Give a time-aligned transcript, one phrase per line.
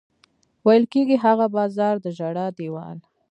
[0.65, 2.97] ویل کېږي هغه بازار د ژړا دېوال.